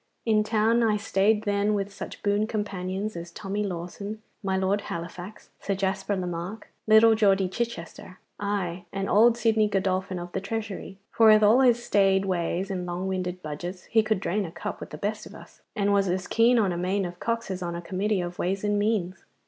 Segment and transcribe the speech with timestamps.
[0.25, 5.51] In town I stayed then with such boon companions as Tommy Lawson, my Lord Halifax,
[5.59, 11.27] Sir Jasper Lemarck, little Geordie Chichester, aye, and old Sidney Godolphin of the Treasury; for
[11.27, 14.89] with all his staid ways and long winded budgets he could drain a cup with
[14.89, 17.75] the best of us, and was as keen on a main of cocks as on
[17.75, 19.23] a committee of ways and means.